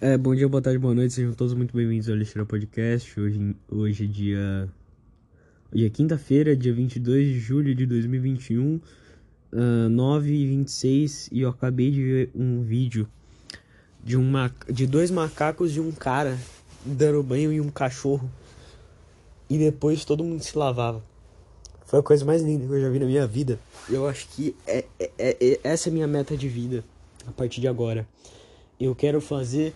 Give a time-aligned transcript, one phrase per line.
[0.00, 3.18] É, bom dia, boa tarde, boa noite, sejam todos muito bem-vindos ao Lixeira Podcast.
[3.18, 4.68] Hoje, hoje é dia.
[5.74, 11.90] Hoje é quinta-feira, dia 22 de julho de 2021, uh, 9 e 26 eu acabei
[11.90, 13.08] de ver um vídeo
[14.04, 14.32] de, um
[14.70, 16.38] de dois macacos e um cara
[16.86, 18.30] dando banho em um cachorro
[19.50, 21.02] e depois todo mundo se lavava.
[21.86, 23.58] Foi a coisa mais linda que eu já vi na minha vida.
[23.90, 26.84] Eu acho que é, é, é, é essa é a minha meta de vida
[27.26, 28.06] a partir de agora.
[28.80, 29.74] Eu quero fazer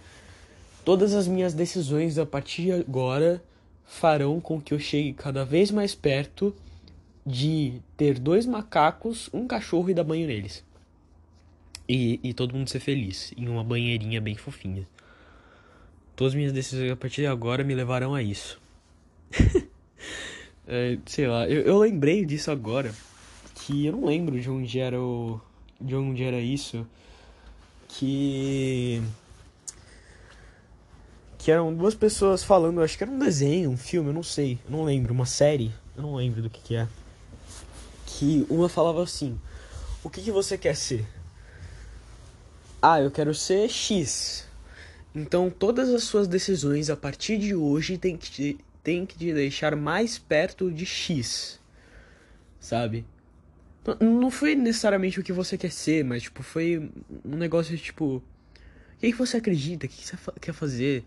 [0.85, 3.43] todas as minhas decisões a partir de agora
[3.85, 6.55] farão com que eu chegue cada vez mais perto
[7.25, 10.65] de ter dois macacos, um cachorro e dar banho neles.
[11.89, 14.87] E, e todo mundo ser feliz em uma banheirinha bem fofinha.
[16.17, 18.61] Todas as minhas decisões a partir de agora me levarão a isso.
[20.67, 22.95] é, sei lá, eu, eu lembrei disso agora.
[23.55, 25.41] Que eu não lembro de onde era o.
[25.81, 26.87] De onde era isso.
[27.99, 29.03] Que
[31.39, 34.61] que eram duas pessoas falando, acho que era um desenho, um filme, eu não sei,
[34.65, 36.87] eu não lembro, uma série, eu não lembro do que que é.
[38.07, 39.39] Que uma falava assim:
[40.05, 41.05] "O que que você quer ser?"
[42.81, 44.47] Ah, eu quero ser X.
[45.15, 49.33] Então todas as suas decisões a partir de hoje tem que te, tem que te
[49.33, 51.61] deixar mais perto de X.
[52.61, 53.05] Sabe?
[54.01, 56.91] Não foi necessariamente o que você quer ser, mas tipo, foi
[57.25, 58.17] um negócio de tipo.
[58.17, 58.23] O
[59.01, 59.87] que, que você acredita?
[59.87, 61.05] O que, que você quer fazer?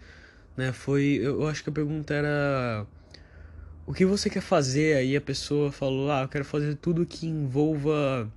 [0.56, 0.72] né?
[0.72, 2.86] Foi, eu acho que a pergunta era
[3.86, 4.98] o que você quer fazer?
[4.98, 8.32] Aí a pessoa falou, ah, eu quero fazer tudo que envolva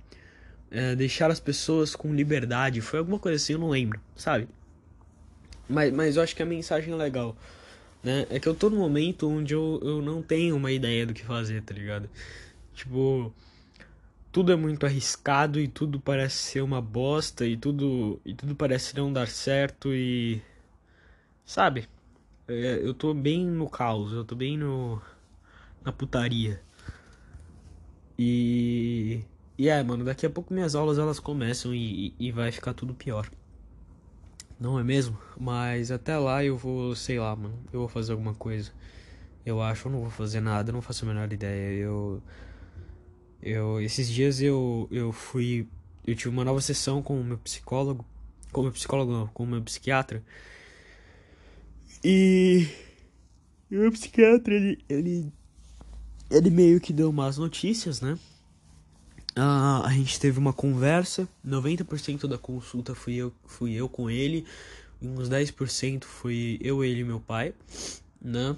[0.69, 2.81] é, deixar as pessoas com liberdade.
[2.81, 4.47] Foi alguma coisa assim, eu não lembro, sabe?
[5.67, 7.35] Mas, mas eu acho que a mensagem é legal,
[8.03, 8.25] né?
[8.29, 11.23] É que eu tô num momento onde eu, eu não tenho uma ideia do que
[11.23, 12.09] fazer, tá ligado?
[12.73, 13.33] Tipo,
[14.31, 18.95] tudo é muito arriscado e tudo parece ser uma bosta e tudo, e tudo parece
[18.95, 20.41] não dar certo e...
[21.45, 21.87] Sabe?
[22.47, 25.01] É, eu tô bem no caos, eu tô bem no.
[25.83, 26.61] na putaria.
[28.17, 29.23] E.
[29.57, 32.93] E é, mano, daqui a pouco minhas aulas elas começam e, e vai ficar tudo
[32.93, 33.29] pior.
[34.59, 35.17] Não é mesmo?
[35.39, 38.71] Mas até lá eu vou, sei lá, mano, eu vou fazer alguma coisa.
[39.45, 41.77] Eu acho, eu não vou fazer nada, não faço a menor ideia.
[41.79, 42.21] Eu.
[43.41, 43.79] Eu.
[43.81, 45.67] Esses dias eu, eu fui.
[46.05, 48.05] Eu tive uma nova sessão com o meu psicólogo.
[48.51, 50.23] Com o meu psicólogo, não, com o meu psiquiatra.
[52.03, 52.67] E
[53.71, 55.33] o meu psiquiatra, ele, ele,
[56.31, 58.17] ele meio que deu umas notícias, né?
[59.35, 64.45] Ah, a gente teve uma conversa, 90% da consulta fui eu, fui eu com ele,
[65.01, 67.53] uns 10% fui eu, ele e meu pai,
[68.21, 68.55] né?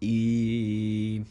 [0.00, 1.22] E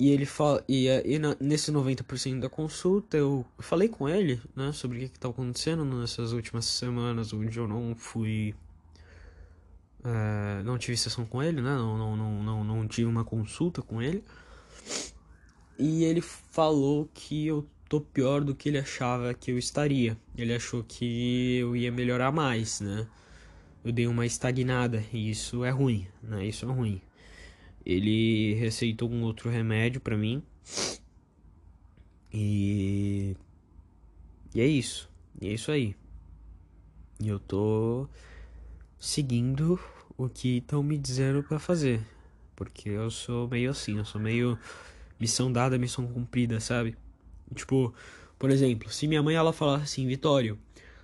[0.00, 4.72] e ele fala e, e na, nesse 90% da consulta eu falei com ele, né,
[4.72, 8.54] sobre o que estava acontecendo nessas últimas semanas onde eu não fui
[10.02, 11.74] é, não tive sessão com ele, né?
[11.74, 14.24] Não, não, não, não, não tive uma consulta com ele.
[15.78, 20.16] E ele falou que eu tô pior do que ele achava que eu estaria.
[20.36, 23.06] Ele achou que eu ia melhorar mais, né?
[23.84, 26.46] Eu dei uma estagnada e isso é ruim, né?
[26.46, 27.00] Isso é ruim.
[27.84, 30.42] Ele receitou um outro remédio para mim.
[32.32, 33.36] E.
[34.54, 35.10] E é isso.
[35.40, 35.94] E é isso aí.
[37.18, 38.08] E eu tô
[38.98, 39.78] seguindo
[40.16, 42.00] o que estão me dizendo para fazer.
[42.54, 44.58] Porque eu sou meio assim, eu sou meio
[45.18, 46.96] missão dada, missão cumprida, sabe?
[47.54, 47.94] Tipo,
[48.38, 50.58] por exemplo, se minha mãe ela falar assim, Vitório,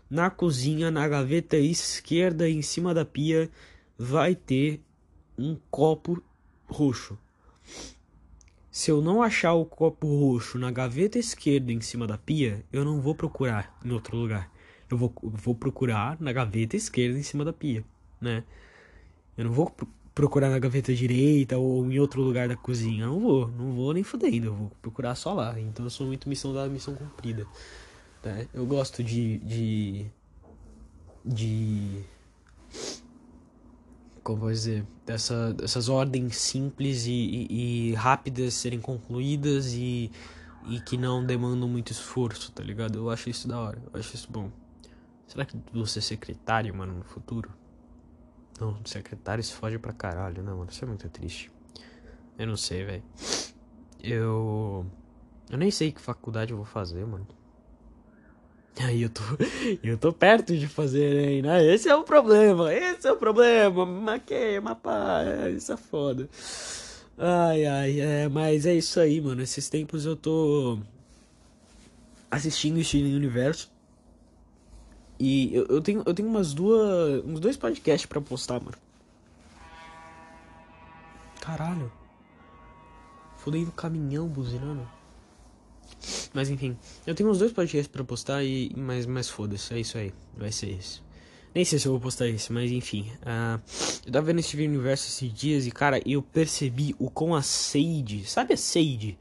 [0.08, 3.50] na cozinha, na gaveta esquerda em cima da pia,
[3.98, 4.80] vai ter
[5.36, 6.22] um copo
[6.68, 7.18] roxo.
[8.70, 12.84] Se eu não achar o copo roxo na gaveta esquerda em cima da pia, eu
[12.84, 14.50] não vou procurar em outro lugar.
[14.90, 17.84] Eu vou, vou procurar na gaveta esquerda em cima da pia,
[18.20, 18.44] né?
[19.36, 19.74] Eu não vou
[20.14, 23.04] procurar na gaveta direita ou em outro lugar da cozinha.
[23.04, 24.46] Eu não vou, não vou nem fudendo.
[24.46, 25.60] Eu vou procurar só lá.
[25.60, 27.46] Então eu sou muito missão da missão cumprida.
[28.24, 28.48] Né?
[28.52, 29.38] Eu gosto de.
[29.38, 30.06] de.
[31.24, 32.02] de
[34.26, 40.10] como vou dizer, dessa, dessas ordens simples e, e, e, rápidas serem concluídas e,
[40.66, 42.98] e que não demandam muito esforço, tá ligado?
[42.98, 44.50] Eu acho isso da hora, eu acho isso bom.
[45.28, 47.52] Será que você ser secretário, mano, no futuro?
[48.58, 50.66] Não, secretário se foge pra caralho, né, mano?
[50.68, 51.52] Isso é muito triste.
[52.36, 53.04] Eu não sei, velho.
[54.02, 54.84] Eu.
[55.48, 57.28] Eu nem sei que faculdade eu vou fazer, mano.
[58.78, 59.22] Aí eu tô,
[59.82, 61.64] eu tô perto de fazer ainda.
[61.64, 63.86] Esse é o problema, esse é o problema.
[63.86, 66.28] Maqueia, mapa, é, isso é foda.
[67.18, 69.42] Ai, ai, é, mas é isso aí, mano.
[69.42, 70.78] Esses tempos eu tô
[72.30, 73.70] assistindo Steven Universo.
[75.18, 77.24] E eu, eu, tenho, eu tenho umas duas.
[77.24, 78.76] uns dois podcasts pra postar, mano.
[81.40, 81.90] Caralho.
[83.38, 84.86] Fudei no caminhão buzinando.
[86.36, 88.70] Mas enfim, eu tenho uns dois podcasts pra postar e.
[88.76, 90.12] Mas, mas foda-se, é isso aí.
[90.36, 91.00] Vai ser esse.
[91.54, 93.10] Nem sei se eu vou postar esse, mas enfim.
[93.22, 93.58] Uh,
[94.04, 98.24] eu tava vendo Steven Universo esses dias e, cara, eu percebi o com a Sage.
[98.26, 99.16] Sabe a Sage?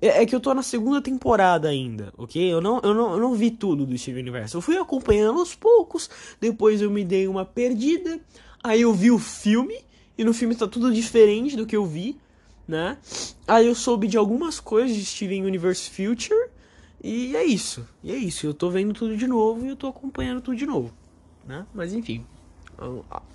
[0.00, 2.42] É, é, que eu tô na segunda temporada ainda, ok?
[2.50, 4.56] Eu não, eu, não, eu não vi tudo do Steven Universo.
[4.56, 6.08] Eu fui acompanhando aos poucos,
[6.40, 8.18] depois eu me dei uma perdida.
[8.64, 9.76] Aí eu vi o filme,
[10.16, 12.16] e no filme tá tudo diferente do que eu vi
[12.66, 12.98] né?
[13.46, 16.50] Aí eu soube de algumas coisas de Steven Universe Future
[17.02, 17.86] e é isso.
[18.02, 18.46] E é isso.
[18.46, 20.92] Eu tô vendo tudo de novo e eu tô acompanhando tudo de novo,
[21.46, 21.66] né?
[21.72, 22.26] Mas enfim,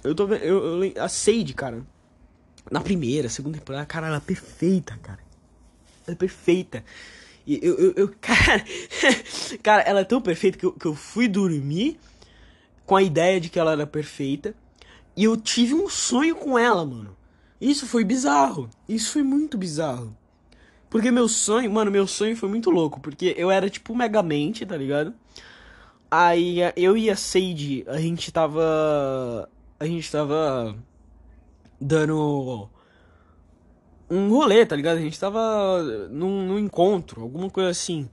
[0.04, 1.86] eu tô vendo eu, eu, a Sage, cara,
[2.70, 5.20] na primeira, segunda temporada, cara, ela é perfeita, cara.
[6.06, 6.84] Ela é perfeita.
[7.46, 8.66] E eu, eu, eu cara,
[9.64, 12.00] cara, ela é tão perfeita que eu, que eu fui dormir
[12.86, 14.54] com a ideia de que ela era perfeita.
[15.16, 17.16] E eu tive um sonho com ela, mano.
[17.62, 18.68] Isso foi bizarro.
[18.90, 20.18] Isso foi muito bizarro.
[20.90, 23.00] Porque meu sonho, mano, meu sonho foi muito louco.
[23.00, 25.14] Porque eu era tipo Megamente, tá ligado?
[26.10, 29.48] Aí eu e a Sage, a gente tava.
[29.80, 30.76] A gente tava.
[31.80, 32.68] Dando.
[34.10, 34.98] Um rolê, tá ligado?
[34.98, 38.10] A gente tava num, num encontro, alguma coisa assim.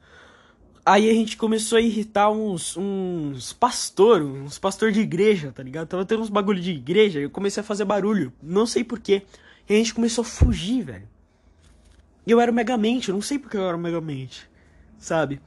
[0.90, 5.87] Aí a gente começou a irritar uns, uns pastor, uns pastor de igreja, tá ligado?
[5.87, 9.20] Tava tendo uns bagulho de igreja, eu comecei a fazer barulho, não sei porquê.
[9.69, 11.06] E a gente começou a fugir, velho.
[12.26, 14.49] E eu era o Megamente, eu não sei porque eu era o Megamente,
[14.99, 15.43] sabe?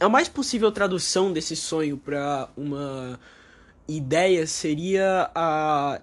[0.00, 3.20] A mais possível tradução desse sonho pra uma
[3.86, 6.02] ideia seria a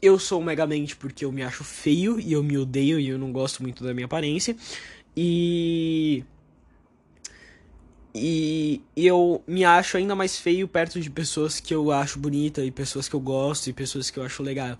[0.00, 3.18] eu sou o Megamente porque eu me acho feio e eu me odeio e eu
[3.18, 4.56] não gosto muito da minha aparência.
[5.14, 6.24] E
[8.14, 12.70] e, eu me acho ainda mais feio perto de pessoas que eu acho bonita e
[12.70, 14.78] pessoas que eu gosto e pessoas que eu acho legal.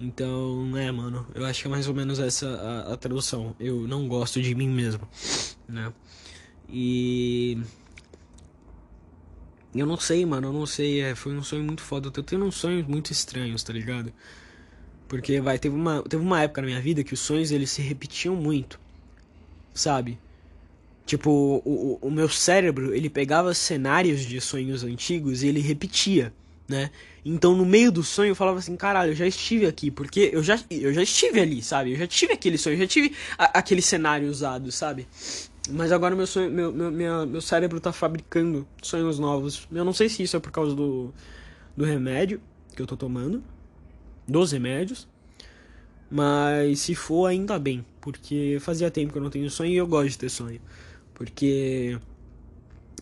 [0.00, 3.56] Então, né, mano, eu acho que é mais ou menos essa a, a tradução.
[3.58, 5.08] Eu não gosto de mim mesmo,
[5.68, 5.92] né?
[6.68, 7.58] E.
[9.74, 11.00] Eu não sei, mano, eu não sei.
[11.00, 12.06] É, foi um sonho muito foda.
[12.08, 14.12] Eu tô tendo uns sonhos muito estranhos, tá ligado?
[15.08, 17.82] Porque, vai, teve uma, teve uma época na minha vida que os sonhos eles se
[17.82, 18.80] repetiam muito,
[19.74, 20.18] sabe?
[21.06, 26.34] Tipo, o, o, meu cérebro, ele pegava cenários de sonhos antigos e ele repetia,
[26.68, 26.90] né?
[27.24, 30.42] Então, no meio do sonho, eu falava assim, caralho, eu já estive aqui, porque eu
[30.42, 31.92] já, eu já estive ali, sabe?
[31.92, 35.06] Eu já tive aquele sonho, eu já tive a, aquele cenário usado, sabe?
[35.70, 39.68] Mas agora meu sonho, meu, meu, minha, meu cérebro tá fabricando sonhos novos.
[39.72, 41.14] Eu não sei se isso é por causa do,
[41.76, 42.40] do remédio
[42.74, 43.42] que eu tô tomando,
[44.26, 45.08] dos remédios,
[46.10, 49.86] mas se for, ainda bem, porque fazia tempo que eu não tenho sonho e eu
[49.86, 50.60] gosto de ter sonho.
[51.16, 51.98] Porque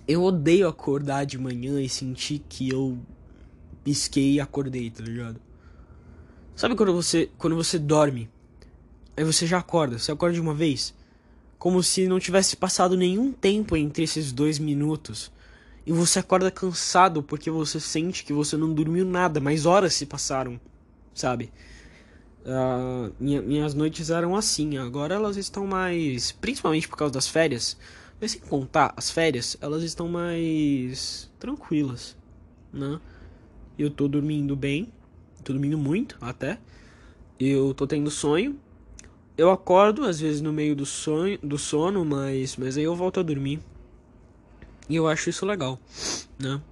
[0.06, 2.96] eu odeio acordar de manhã e sentir que eu
[3.82, 5.40] pisquei e acordei, tá ligado?
[6.54, 8.30] Sabe quando você quando você dorme,
[9.16, 10.94] aí você já acorda, você acorda de uma vez,
[11.58, 15.32] como se não tivesse passado nenhum tempo entre esses dois minutos.
[15.84, 20.06] E você acorda cansado porque você sente que você não dormiu nada, mas horas se
[20.06, 20.60] passaram,
[21.12, 21.50] sabe?
[22.44, 26.30] Uh, minha, minhas noites eram assim, agora elas estão mais.
[26.30, 27.76] Principalmente por causa das férias,
[28.24, 32.16] mas sem contar, as férias, elas estão mais tranquilas,
[32.72, 32.98] né?
[33.78, 34.90] Eu tô dormindo bem,
[35.44, 36.58] tô dormindo muito até.
[37.38, 38.58] Eu tô tendo sonho.
[39.36, 43.20] Eu acordo às vezes no meio do sonho, do sono, mas mas aí eu volto
[43.20, 43.60] a dormir.
[44.88, 45.78] E eu acho isso legal,
[46.38, 46.62] né?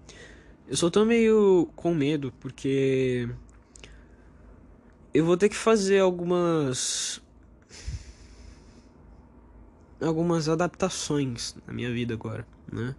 [0.66, 3.28] Eu só tô meio com medo porque
[5.12, 7.20] eu vou ter que fazer algumas
[10.02, 12.94] algumas adaptações na minha vida agora, né?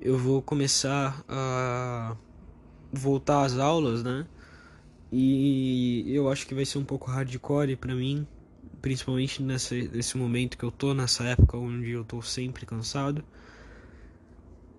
[0.00, 2.16] Eu vou começar a
[2.92, 4.26] voltar às aulas, né?
[5.10, 8.26] E eu acho que vai ser um pouco hardcore para mim,
[8.80, 13.24] principalmente nesse, nesse momento que eu tô, nessa época onde eu tô sempre cansado.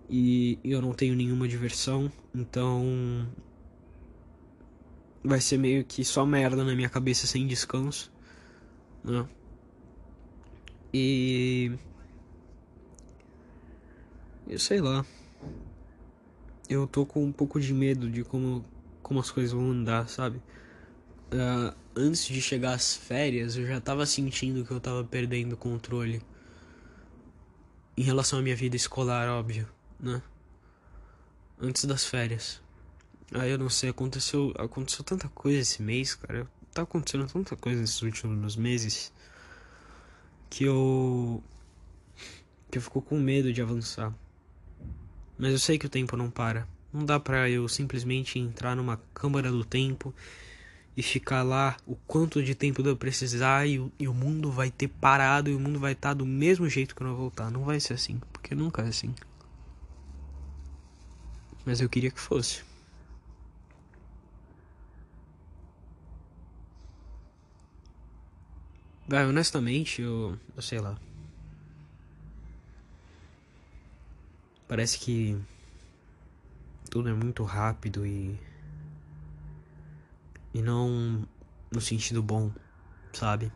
[0.09, 3.27] E eu não tenho nenhuma diversão, então
[5.23, 8.11] vai ser meio que só merda na minha cabeça sem descanso,
[9.03, 9.27] né?
[10.93, 11.71] E.
[14.47, 15.05] Eu sei lá.
[16.67, 18.63] Eu tô com um pouco de medo de como,
[19.01, 20.37] como as coisas vão andar, sabe?
[21.31, 25.57] Uh, antes de chegar às férias, eu já tava sentindo que eu tava perdendo o
[25.57, 26.21] controle.
[27.95, 29.67] Em relação à minha vida escolar, óbvio,
[29.99, 30.21] né?
[31.59, 32.61] Antes das férias.
[33.33, 36.49] Aí eu não sei, aconteceu, aconteceu tanta coisa esse mês, cara.
[36.73, 39.11] Tá acontecendo tanta coisa nesses últimos meses
[40.49, 41.43] que eu
[42.71, 44.13] que eu fico com medo de avançar.
[45.37, 46.67] Mas eu sei que o tempo não para.
[46.93, 50.13] Não dá pra eu simplesmente entrar numa câmara do tempo
[50.97, 54.87] e ficar lá o quanto de tempo eu precisar e, e, o mundo vai ter
[54.87, 57.49] parado e o mundo vai estar tá do mesmo jeito que eu não voltar.
[57.49, 59.13] Não vai ser assim, porque nunca é assim.
[61.65, 62.63] Mas eu queria que fosse.
[69.09, 70.95] Vai, honestamente, eu, eu sei lá.
[74.67, 75.35] Parece que
[76.91, 78.39] tudo é muito rápido e
[80.53, 81.27] e não
[81.71, 82.51] no sentido bom,
[83.11, 83.51] sabe?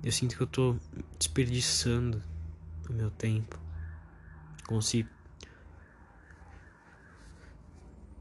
[0.00, 0.76] Eu sinto que eu tô
[1.18, 2.22] desperdiçando
[2.88, 3.58] o meu tempo.
[4.68, 5.04] Como se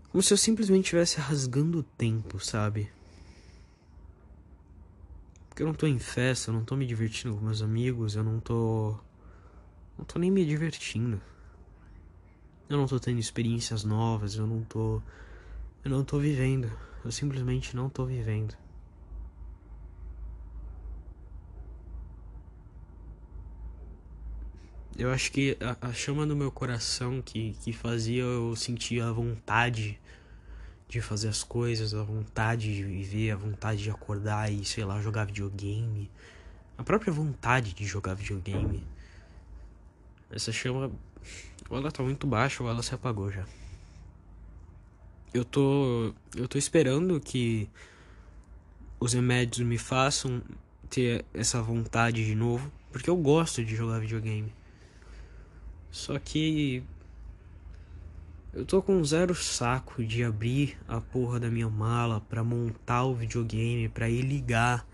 [0.09, 2.94] como se eu simplesmente estivesse rasgando o tempo, sabe?
[5.55, 8.25] Porque eu não tô em festa, eu não tô me divertindo com meus amigos, eu
[8.25, 8.93] não tô.
[9.97, 11.21] Não tô nem me divertindo.
[12.67, 15.01] Eu não tô tendo experiências novas, eu não tô.
[15.81, 16.69] Eu não tô vivendo.
[17.05, 18.53] Eu simplesmente não tô vivendo.
[24.97, 29.09] Eu acho que a, a chama no meu coração que, que fazia eu sentir a
[29.09, 29.97] vontade
[30.87, 35.01] de fazer as coisas, a vontade de viver, a vontade de acordar e, sei lá,
[35.01, 36.09] jogar videogame.
[36.77, 38.83] A própria vontade de jogar videogame.
[40.29, 40.91] Essa chama,
[41.69, 43.45] ou ela tá muito baixa ou ela se apagou já.
[45.33, 47.69] Eu tô, eu tô esperando que
[48.99, 50.41] os remédios me façam
[50.89, 54.53] ter essa vontade de novo, porque eu gosto de jogar videogame.
[55.91, 56.83] Só que
[58.55, 63.13] eu tô com zero saco de abrir a porra da minha mala para montar o
[63.13, 64.87] videogame, para ir ligar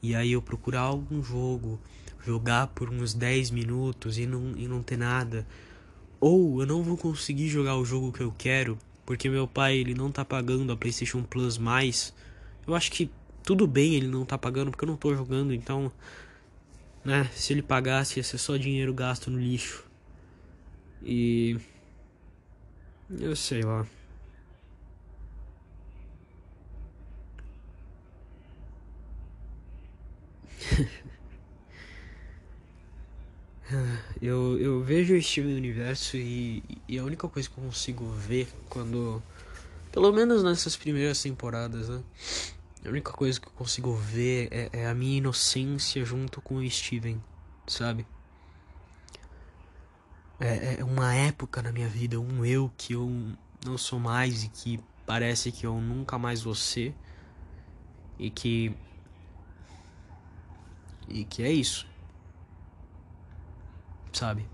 [0.00, 1.80] e aí eu procurar algum jogo,
[2.24, 5.44] jogar por uns 10 minutos e não, e não ter nada.
[6.20, 9.92] Ou eu não vou conseguir jogar o jogo que eu quero porque meu pai ele
[9.92, 12.14] não tá pagando a PlayStation Plus mais.
[12.64, 13.10] Eu acho que
[13.42, 15.90] tudo bem ele não tá pagando porque eu não tô jogando, então,
[17.04, 19.84] né, se ele pagasse ia ser só dinheiro gasto no lixo.
[21.02, 21.58] E
[23.18, 23.86] eu sei lá.
[34.20, 38.48] eu, eu vejo o Steven Universo e, e a única coisa que eu consigo ver
[38.68, 39.22] quando.
[39.92, 42.02] Pelo menos nessas primeiras temporadas, né?
[42.84, 46.70] A única coisa que eu consigo ver é, é a minha inocência junto com o
[46.70, 47.22] Steven,
[47.66, 48.06] sabe?
[50.40, 53.08] É, é uma época na minha vida, um eu que eu
[53.64, 56.94] não sou mais e que parece que eu nunca mais vou ser.
[58.18, 58.74] E que.
[61.08, 61.86] E que é isso.
[64.12, 64.46] Sabe?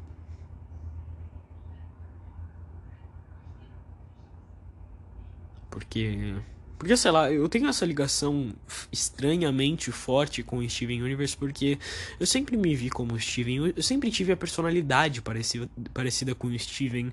[5.71, 6.35] Porque
[6.79, 8.53] porque, sei lá, eu tenho essa ligação
[8.93, 11.79] estranhamente forte com o Steven Universe porque
[12.21, 16.59] eu sempre me vi como Steven, eu sempre tive a personalidade parecida, parecida com o
[16.59, 17.13] Steven.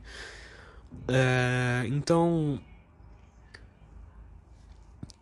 [1.08, 2.60] É, então.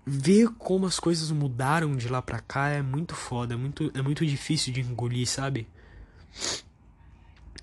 [0.03, 4.01] Ver como as coisas mudaram de lá pra cá é muito foda, é muito, é
[4.01, 5.67] muito difícil de engolir, sabe?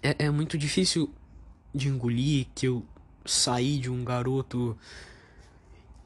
[0.01, 1.13] É, é muito difícil
[1.75, 2.87] de engolir que eu
[3.27, 4.79] saí de um garoto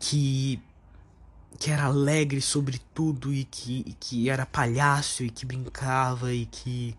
[0.03, 0.61] que
[1.59, 6.97] que era alegre sobre tudo e que, que era palhaço e que brincava e que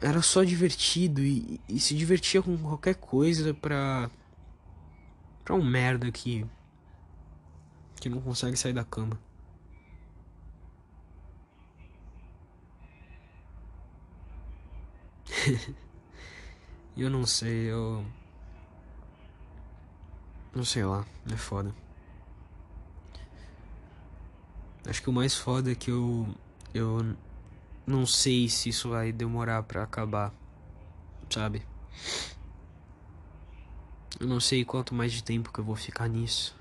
[0.00, 4.10] era só divertido e, e se divertia com qualquer coisa pra
[5.44, 6.46] pra um merda que
[8.00, 9.20] que não consegue sair da cama.
[16.96, 18.04] eu não sei, eu
[20.58, 21.72] não sei lá, é foda.
[24.88, 26.26] Acho que o mais foda é que eu.
[26.74, 27.16] Eu
[27.86, 30.34] não sei se isso vai demorar para acabar,
[31.30, 31.62] sabe?
[34.18, 36.56] Eu não sei quanto mais de tempo que eu vou ficar nisso.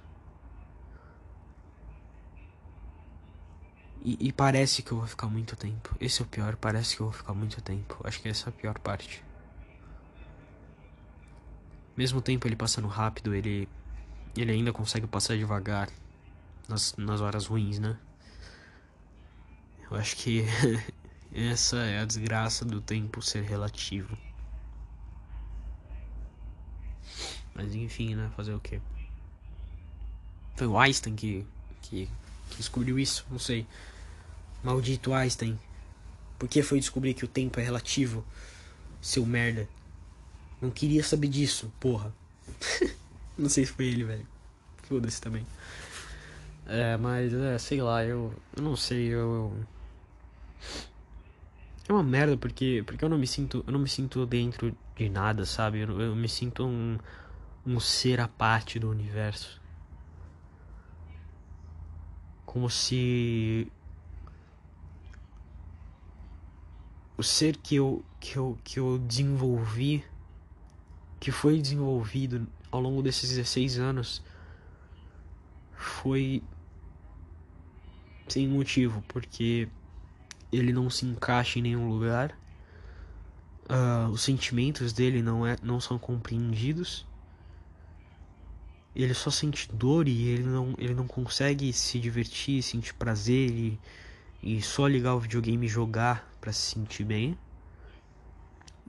[4.04, 5.96] E, e, parece que eu vou ficar muito tempo.
[6.00, 8.00] Esse é o pior, parece que eu vou ficar muito tempo.
[8.04, 9.24] Acho que essa é a pior parte.
[11.96, 13.68] Mesmo tempo ele passando rápido, ele
[14.42, 15.90] ele ainda consegue passar devagar
[16.68, 17.98] nas, nas horas ruins, né?
[19.90, 20.44] Eu acho que
[21.34, 24.18] essa é a desgraça do tempo ser relativo.
[27.54, 28.30] Mas enfim, né?
[28.36, 28.82] Fazer o quê?
[30.56, 31.46] Foi o Einstein que,
[31.82, 32.10] que,
[32.50, 33.26] que descobriu isso?
[33.30, 33.66] Não sei.
[34.64, 35.60] Maldito Einstein.
[36.38, 38.24] Por que foi descobrir que o tempo é relativo?
[39.02, 39.68] seu merda.
[40.62, 42.14] Não queria saber disso, porra.
[43.38, 44.28] não sei se foi ele, velho.
[44.84, 45.46] Foda-se também.
[46.66, 49.68] É, mas, é, sei lá, eu, eu não sei, eu, eu,
[51.88, 55.10] É uma merda porque, porque eu não me sinto, eu não me sinto dentro de
[55.10, 55.80] nada, sabe?
[55.80, 56.98] Eu, eu me sinto um,
[57.66, 59.62] um ser à parte do universo.
[62.46, 63.72] Como se
[67.18, 70.04] o ser que eu, que eu, que eu desenvolvi,
[71.20, 72.46] que foi desenvolvido
[72.78, 74.22] ao longo desses 16 anos,
[75.76, 76.42] foi
[78.28, 79.68] sem motivo, porque
[80.52, 82.38] ele não se encaixa em nenhum lugar,
[83.70, 87.06] uh, os sentimentos dele não, é, não são compreendidos,
[88.96, 93.80] ele só sente dor e ele não, ele não consegue se divertir, sentir prazer e,
[94.42, 97.38] e só ligar o videogame e jogar para se sentir bem.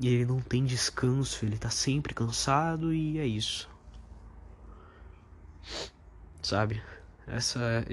[0.01, 3.69] E ele não tem descanso, ele tá sempre cansado e é isso.
[6.43, 6.83] Sabe?
[7.27, 7.85] Essa,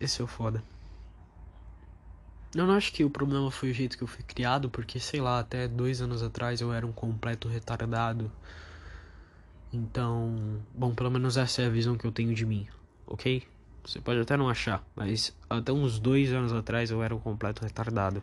[0.00, 0.62] esse é o foda.
[2.54, 5.20] Eu não acho que o problema foi o jeito que eu fui criado, porque sei
[5.22, 8.30] lá, até dois anos atrás eu era um completo retardado.
[9.72, 12.68] Então, bom, pelo menos essa é a visão que eu tenho de mim,
[13.06, 13.42] ok?
[13.84, 17.62] Você pode até não achar, mas até uns dois anos atrás eu era um completo
[17.62, 18.22] retardado.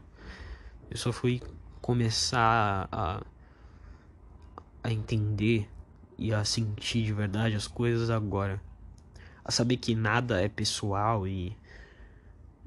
[0.92, 1.42] Eu só fui
[1.82, 3.24] começar a,
[4.84, 5.68] a entender
[6.20, 8.62] e a sentir de verdade as coisas agora.
[9.50, 11.58] A saber que nada é pessoal e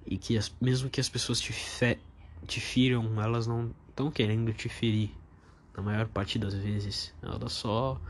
[0.05, 1.97] e que as, mesmo que as pessoas te, fe,
[2.45, 5.15] te firam, elas não estão querendo te ferir.
[5.77, 8.01] Na maior parte das vezes, elas só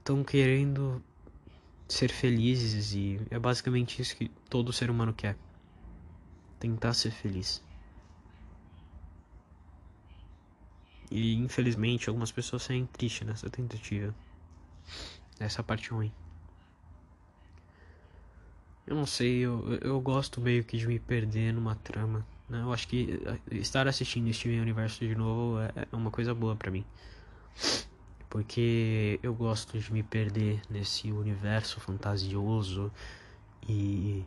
[0.00, 1.00] estão querendo
[1.88, 5.36] ser felizes e é basicamente isso que todo ser humano quer.
[6.58, 7.62] Tentar ser feliz.
[11.12, 14.12] E infelizmente algumas pessoas saem tristes nessa tentativa.
[15.38, 16.12] Essa parte ruim.
[18.90, 22.26] Eu não sei, eu, eu gosto meio que de me perder numa trama.
[22.48, 22.60] Né?
[22.60, 26.56] Eu acho que eh, estar assistindo Steven Universo de novo é, é uma coisa boa
[26.56, 26.84] para mim.
[28.28, 32.90] Porque eu gosto de me perder nesse universo fantasioso
[33.68, 34.24] e.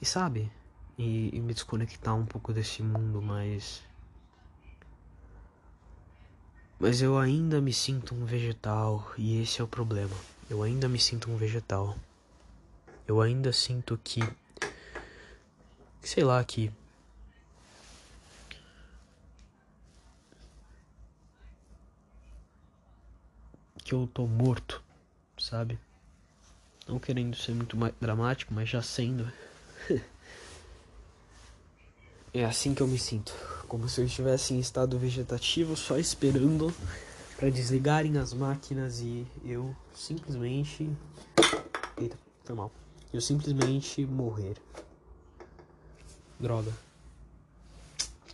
[0.00, 0.50] E sabe?
[0.96, 3.82] E, e me desconectar um pouco desse mundo mais.
[6.78, 10.16] Mas eu ainda me sinto um vegetal e esse é o problema.
[10.48, 11.98] Eu ainda me sinto um vegetal
[13.10, 14.20] eu ainda sinto que.
[16.00, 16.70] Sei lá, que.
[23.82, 24.80] Que eu tô morto,
[25.36, 25.76] sabe?
[26.86, 29.30] Não querendo ser muito dramático, mas já sendo.
[32.32, 33.34] é assim que eu me sinto.
[33.66, 36.72] Como se eu estivesse em estado vegetativo, só esperando
[37.36, 40.88] para desligarem as máquinas e eu simplesmente.
[41.98, 42.70] Eita, foi mal
[43.12, 44.56] eu simplesmente morrer.
[46.38, 46.72] Droga.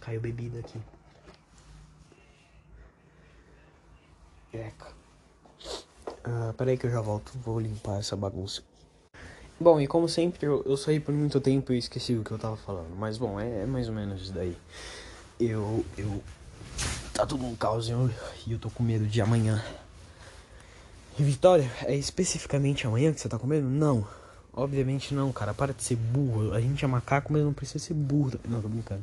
[0.01, 0.79] Caiu bebida aqui.
[4.53, 4.93] Eca.
[6.25, 7.33] Ah, peraí que eu já volto.
[7.45, 8.63] Vou limpar essa bagunça.
[9.59, 12.39] Bom, e como sempre, eu, eu saí por muito tempo e esqueci o que eu
[12.39, 12.95] tava falando.
[12.97, 14.57] Mas bom, é, é mais ou menos isso daí.
[15.41, 15.85] Eu.
[15.97, 16.23] Eu.
[17.15, 18.11] Tá tudo um caos e eu,
[18.47, 19.65] eu tô com medo de amanhã.
[21.19, 23.67] E Vitória, é especificamente amanhã que você tá com medo?
[23.67, 24.07] Não.
[24.57, 25.53] Obviamente não, cara.
[25.53, 26.55] Para de ser burro.
[26.55, 28.41] A gente é macaco, mas não precisa ser burro.
[28.49, 29.03] Não, tô brincando.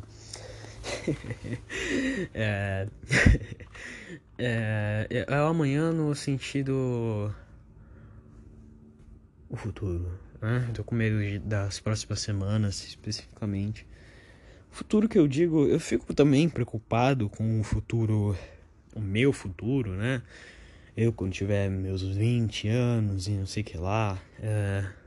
[2.34, 2.88] é...
[4.39, 5.26] é...
[5.30, 7.32] é amanhã no sentido.
[9.48, 10.20] O futuro.
[10.42, 10.68] Né?
[10.74, 13.86] Tô com medo de, das próximas semanas, especificamente.
[14.72, 18.36] O futuro que eu digo, eu fico também preocupado com o futuro.
[18.96, 20.24] O meu futuro, né?
[20.98, 24.20] Eu, quando tiver meus 20 anos e não sei o que lá.
[24.39, 25.03] É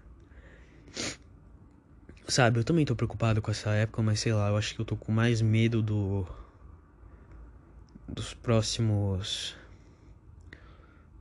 [2.29, 4.85] Sabe, eu também tô preocupado com essa época, mas sei lá, eu acho que eu
[4.85, 6.27] tô com mais medo do.
[8.09, 9.57] dos próximos.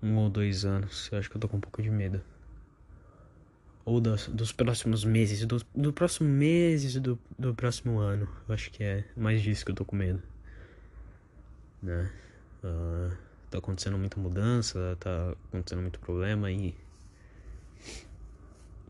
[0.01, 1.09] um ou dois anos.
[1.11, 2.21] Eu acho que eu tô com um pouco de medo.
[3.85, 8.27] Ou dos, dos próximos meses, do, do próximo meses do, do próximo ano.
[8.47, 10.23] Eu acho que é mais disso que eu tô com medo.
[11.83, 12.11] Né?
[12.63, 13.15] Uh,
[13.51, 16.75] tá acontecendo muita mudança, tá acontecendo muito problema e.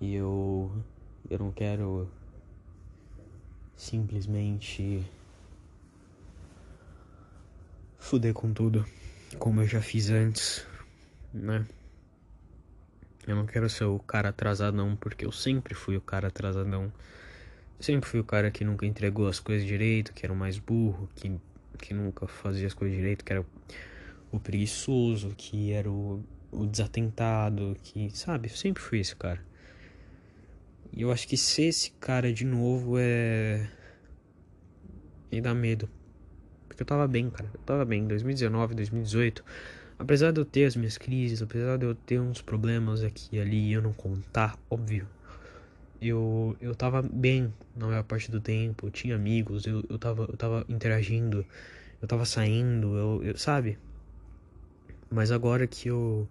[0.06, 0.72] E eu
[1.32, 2.08] eu não quero
[3.76, 5.04] simplesmente
[7.98, 8.86] fuder com tudo,
[9.40, 10.64] como eu já fiz antes,
[11.34, 11.66] né?
[13.26, 16.94] Eu não quero ser o cara atrasadão, porque eu sempre fui o cara atrasadão.
[17.80, 21.10] Sempre fui o cara que nunca entregou as coisas direito, que era o mais burro,
[21.16, 21.36] que
[21.80, 23.44] que nunca fazia as coisas direito, que era
[24.32, 29.44] o preguiçoso, que era o, o desatentado, que, sabe, sempre fui esse cara.
[30.96, 33.70] E eu acho que ser esse cara de novo é.
[35.30, 35.90] me dá medo.
[36.68, 37.50] Porque eu tava bem, cara.
[37.54, 38.08] Eu tava bem.
[38.08, 39.44] 2019, 2018.
[40.00, 43.40] Apesar de eu ter as minhas crises, apesar de eu ter uns problemas aqui e
[43.40, 45.08] ali e eu não contar, óbvio.
[46.02, 50.24] Eu, eu tava bem na maior parte do tempo, eu tinha amigos, eu, eu, tava,
[50.24, 51.46] eu tava interagindo,
[52.02, 53.78] eu tava saindo, eu, eu sabe?
[55.10, 56.28] Mas agora que eu.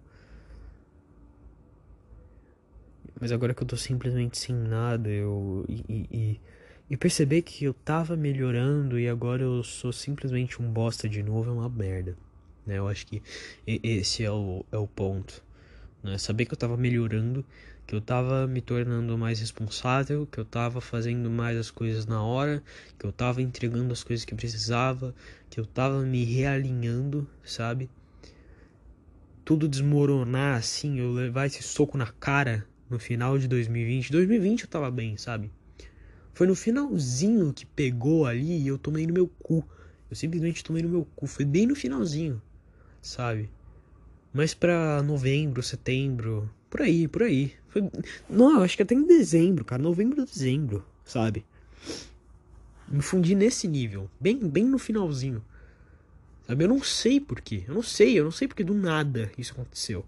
[3.19, 5.65] Mas agora que eu tô simplesmente sem nada, eu.
[5.67, 6.41] E, e,
[6.89, 11.49] e, perceber que eu tava melhorando e agora eu sou simplesmente um bosta de novo
[11.49, 12.17] é uma merda.
[12.65, 12.77] Né?
[12.77, 13.21] Eu acho que
[13.65, 15.43] esse é o, é o ponto.
[16.03, 16.17] Né?
[16.17, 17.45] Saber que eu tava melhorando,
[17.87, 22.21] que eu tava me tornando mais responsável, que eu tava fazendo mais as coisas na
[22.21, 22.61] hora,
[22.99, 25.15] que eu tava entregando as coisas que precisava,
[25.49, 27.89] que eu tava me realinhando, sabe?
[29.45, 34.11] tudo desmoronar assim, eu levar esse soco na cara no final de 2020.
[34.11, 35.51] 2020 eu tava bem, sabe?
[36.33, 39.65] Foi no finalzinho que pegou ali e eu tomei no meu cu.
[40.09, 41.27] Eu simplesmente tomei no meu cu.
[41.27, 42.41] Foi bem no finalzinho,
[43.01, 43.49] sabe?
[44.33, 47.53] Mas pra novembro, setembro, por aí, por aí.
[47.69, 47.89] Foi...
[48.29, 49.81] Não, eu acho que até em dezembro, cara.
[49.81, 51.45] Novembro, dezembro, sabe?
[52.87, 54.09] Me fundi nesse nível.
[54.19, 55.43] Bem, bem no finalzinho.
[56.45, 56.65] Sabe?
[56.65, 57.63] Eu não sei porquê.
[57.67, 60.05] Eu não sei, eu não sei porque do nada isso aconteceu.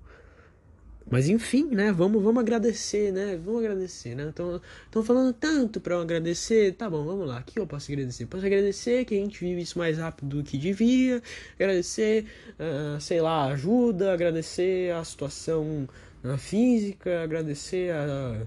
[1.10, 1.92] Mas enfim, né?
[1.92, 3.40] Vamos, vamos agradecer, né?
[3.44, 4.30] Vamos agradecer, né?
[4.30, 6.74] Estão falando tanto para agradecer.
[6.74, 7.40] Tá bom, vamos lá.
[7.40, 8.26] O que eu posso agradecer?
[8.26, 11.22] Posso agradecer que a gente vive isso mais rápido do que devia.
[11.56, 12.26] Agradecer,
[12.60, 14.12] uh, sei lá, ajuda.
[14.12, 15.88] Agradecer a situação
[16.26, 17.24] uh, física.
[17.24, 18.46] Agradecer a,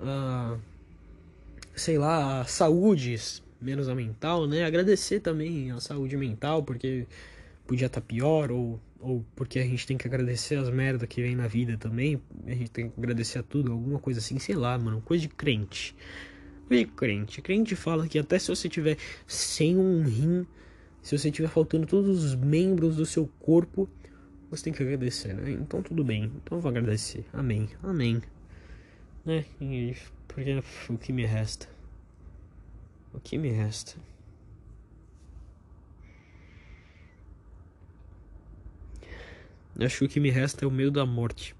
[0.00, 0.58] a,
[1.76, 3.18] sei lá, a saúde
[3.60, 4.64] menos a mental, né?
[4.64, 7.06] Agradecer também a saúde mental, porque
[7.66, 11.22] podia estar tá pior, ou, ou porque a gente tem que agradecer as merdas que
[11.22, 12.20] vem na vida também.
[12.46, 15.28] A gente tem que agradecer a tudo, alguma coisa assim, sei lá, mano, coisa de
[15.28, 15.94] crente.
[16.68, 17.42] Coisa de crente.
[17.42, 20.46] Crente fala que até se você tiver sem um rim,
[21.02, 23.88] se você tiver faltando todos os membros do seu corpo,
[24.50, 25.50] você tem que agradecer, né?
[25.52, 26.30] Então tudo bem.
[26.36, 27.24] Então eu vou agradecer.
[27.32, 27.68] Amém.
[27.82, 28.20] Amém.
[29.24, 29.44] Né?
[30.28, 31.68] Porque o que me resta?
[33.12, 33.96] O que me resta?
[39.80, 41.56] Acho que o que me resta é o medo da morte.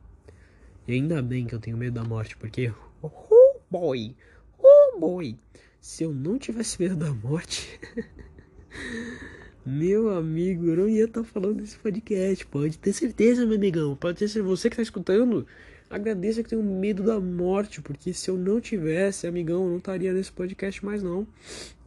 [0.86, 2.72] E ainda bem que eu tenho medo da morte, porque.
[3.02, 4.14] Oh boy!
[4.58, 5.36] Oh boy!
[5.80, 7.80] Se eu não tivesse medo da morte.
[9.64, 12.44] meu amigo, eu não ia estar tá falando desse podcast.
[12.46, 13.96] Pode ter certeza, meu amigão.
[13.96, 14.42] Pode ter.
[14.42, 15.46] Você que está escutando,
[15.90, 20.12] Agradeça que tenho medo da morte, porque se eu não tivesse, amigão, eu não estaria
[20.12, 21.26] nesse podcast mais não.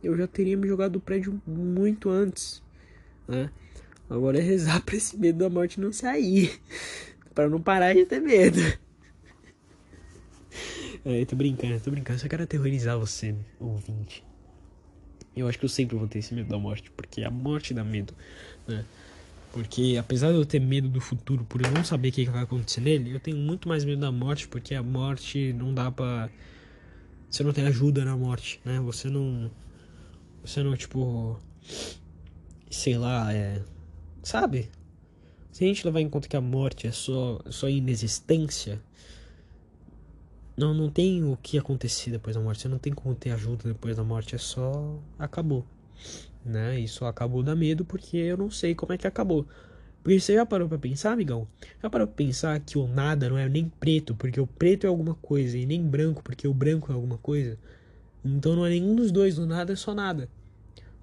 [0.04, 2.62] Eu já teria me jogado do prédio muito antes,
[3.26, 3.50] né?
[4.14, 6.62] Agora é rezar pra esse medo da morte não sair,
[7.34, 8.60] para não parar de ter medo.
[11.06, 14.24] É, tô brincando, tô brincando, só quero aterrorizar você, ouvinte.
[15.36, 17.84] Eu acho que eu sempre vou ter esse medo da morte, porque a morte dá
[17.84, 18.14] medo,
[18.66, 18.86] né?
[19.52, 22.44] Porque apesar de eu ter medo do futuro, por eu não saber o que vai
[22.44, 26.30] acontecer nele, eu tenho muito mais medo da morte, porque a morte não dá pra.
[27.30, 28.80] Você não tem ajuda na morte, né?
[28.80, 29.52] Você não.
[30.46, 31.38] Você não, tipo.
[32.70, 33.62] Sei lá, é.
[34.24, 34.72] Sabe?
[35.52, 38.82] Se a gente levar em conta que a morte é só, só inexistência,
[40.58, 42.62] não, não tem o que acontecer depois da morte.
[42.62, 44.34] Você não tem como ter ajuda depois da morte.
[44.34, 45.00] É só.
[45.20, 45.66] Acabou
[46.46, 46.80] né?
[46.80, 49.46] Isso acabou da medo porque eu não sei como é que acabou.
[50.02, 51.48] Porque você já parou pra pensar, amigão?
[51.82, 54.90] Já parou pra pensar que o nada não é nem preto, porque o preto é
[54.90, 57.58] alguma coisa, e nem branco, porque o branco é alguma coisa?
[58.24, 60.30] Então não é nenhum dos dois, o nada é só nada.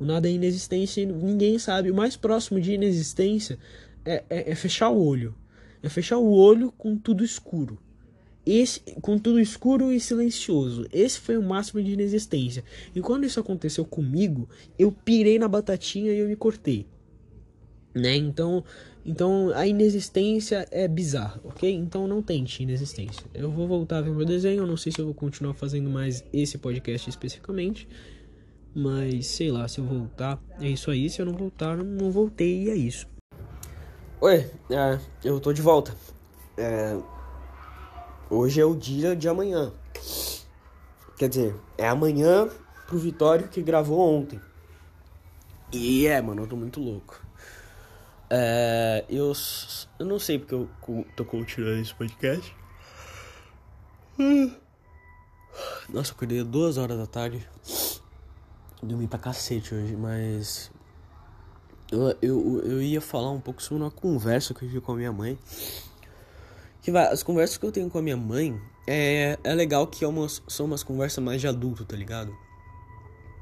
[0.00, 1.90] O nada é inexistência e ninguém sabe.
[1.90, 3.58] O mais próximo de inexistência
[4.04, 5.34] é, é, é fechar o olho.
[5.82, 7.78] É fechar o olho com tudo escuro.
[8.44, 10.86] Esse, com tudo escuro e silencioso.
[10.90, 12.64] Esse foi o máximo de inexistência.
[12.94, 16.86] E quando isso aconteceu comigo, eu pirei na batatinha e eu me cortei.
[17.94, 18.16] Né?
[18.16, 18.64] Então,
[19.04, 21.70] então a inexistência é bizarra, ok?
[21.70, 23.24] Então não tente inexistência.
[23.34, 24.62] Eu vou voltar a ver meu desenho.
[24.62, 27.86] Eu não sei se eu vou continuar fazendo mais esse podcast especificamente.
[28.74, 31.11] Mas sei lá, se eu voltar, é isso aí.
[31.11, 33.09] Se eu não voltar, não voltei e é isso.
[34.20, 35.94] Oi, é, eu tô de volta.
[36.56, 36.96] É,
[38.30, 39.72] Hoje é o dia de amanhã.
[41.18, 42.48] Quer dizer, é amanhã
[42.87, 44.40] pro Vitório que gravou ontem.
[45.72, 47.20] E é, mano, eu tô muito louco.
[48.30, 49.33] É, eu,
[49.98, 50.68] eu não sei porque eu
[51.16, 52.54] tô continuando esse podcast.
[55.88, 57.44] Nossa, eu acordei duas horas da tarde.
[58.82, 60.70] Dormi pra cacete hoje, mas.
[61.90, 64.96] eu, eu, eu ia falar um pouco sobre uma conversa que eu tive com a
[64.96, 65.38] minha mãe.
[66.82, 70.04] Que vai, as conversas que eu tenho com a minha mãe é, é legal que
[70.04, 72.34] é umas, são umas conversas mais de adulto, tá ligado?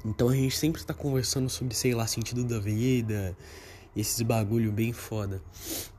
[0.05, 3.37] Então a gente sempre tá conversando sobre, sei lá, sentido da vida,
[3.97, 5.43] esses bagulho bem foda,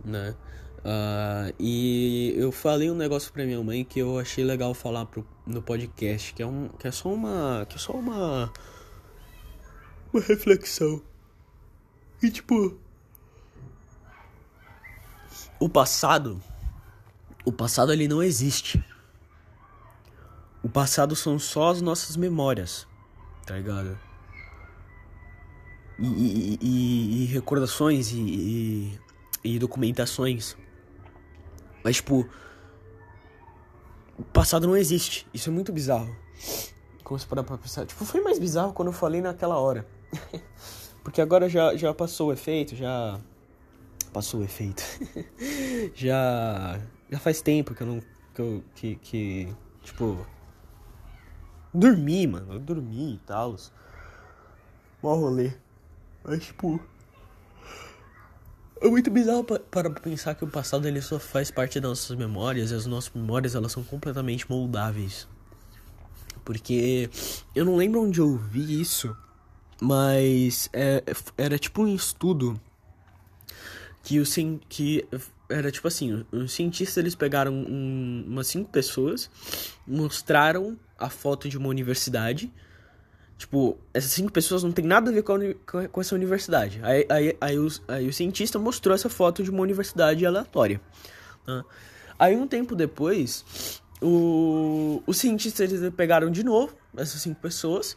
[0.04, 0.36] né?
[0.80, 5.28] Uh, e eu falei um negócio pra minha mãe que eu achei legal falar pro,
[5.46, 7.66] no podcast, que é, um, que é só uma.
[7.68, 8.52] que é só uma.
[10.14, 11.02] Uma reflexão.
[12.22, 12.78] E tipo.
[15.60, 16.42] O passado.
[17.46, 18.84] O passado ele não existe.
[20.62, 22.86] O passado são só as nossas memórias,
[23.46, 23.98] tá ligado?
[25.98, 29.00] E, e, e, e recordações e,
[29.44, 30.56] e documentações
[31.84, 32.28] mas, tipo.
[34.18, 35.26] O passado não existe.
[35.34, 36.14] Isso é muito bizarro.
[37.04, 37.86] Como você pode pensar?
[37.86, 39.88] Tipo, foi mais bizarro quando eu falei naquela hora.
[41.04, 43.20] Porque agora já, já passou o efeito, já.
[44.14, 44.84] Passou o efeito.
[45.96, 46.80] já.
[47.10, 48.02] Já faz tempo que eu não.
[48.34, 49.56] Que, eu, que, que.
[49.82, 50.26] Tipo.
[51.74, 52.54] Dormi, mano.
[52.54, 53.56] Eu dormi e tal.
[55.02, 55.52] Mó rolê.
[56.24, 56.80] Mas, tipo.
[58.82, 62.72] É muito bizarro para pensar que o passado ele só faz parte das nossas memórias
[62.72, 65.28] e as nossas memórias elas são completamente moldáveis.
[66.46, 67.10] Porque
[67.54, 69.16] eu não lembro onde eu vi isso,
[69.82, 71.04] mas é,
[71.38, 72.60] era tipo um estudo
[74.04, 74.26] que o
[74.68, 75.08] que
[75.50, 79.30] era tipo assim, os cientistas eles pegaram um, umas cinco pessoas,
[79.86, 82.52] mostraram a foto de uma universidade
[83.40, 86.82] Tipo, essas cinco pessoas não tem nada a ver com, a, com essa universidade.
[86.84, 90.82] Aí, aí, aí, os, aí o cientista mostrou essa foto de uma universidade aleatória.
[91.48, 91.64] Né?
[92.20, 97.96] Aí um tempo depois, o, os cientistas eles pegaram de novo essas cinco pessoas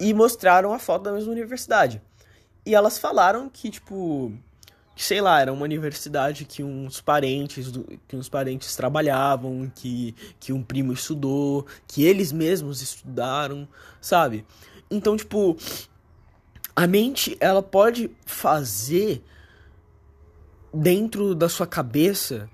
[0.00, 2.00] e mostraram a foto da mesma universidade.
[2.64, 4.32] E elas falaram que, tipo,
[4.96, 10.14] que, sei lá, era uma universidade que uns parentes, do, que uns parentes trabalhavam, que,
[10.38, 13.68] que um primo estudou, que eles mesmos estudaram,
[14.00, 14.44] sabe?
[14.90, 15.56] Então, tipo,
[16.74, 19.22] a mente, ela pode fazer
[20.72, 22.48] dentro da sua cabeça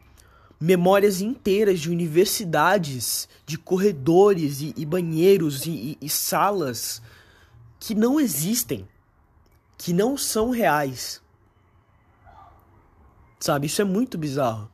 [0.58, 7.02] memórias inteiras de universidades, de corredores e, e banheiros e, e, e salas
[7.78, 8.88] que não existem,
[9.76, 11.22] que não são reais.
[13.38, 13.66] Sabe?
[13.66, 14.70] Isso é muito bizarro.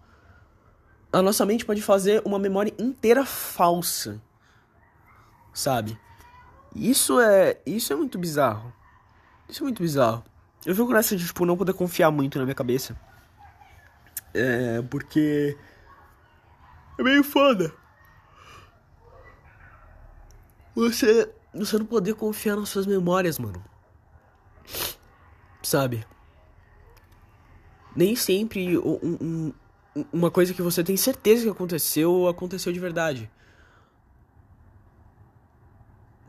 [1.13, 4.21] A nossa mente pode fazer uma memória inteira falsa.
[5.53, 5.99] Sabe?
[6.75, 8.73] Isso é, isso é muito bizarro.
[9.49, 10.25] Isso é muito bizarro.
[10.65, 12.97] Eu fico nessa de, tipo, não poder confiar muito na minha cabeça.
[14.33, 15.57] É, porque.
[16.99, 17.73] É meio foda.
[20.75, 21.31] Você.
[21.55, 23.63] Você não poder confiar nas suas memórias, mano.
[25.63, 26.07] Sabe?
[27.95, 29.53] nem sempre um, um,
[30.13, 33.31] uma coisa que você tem certeza que aconteceu, aconteceu de verdade.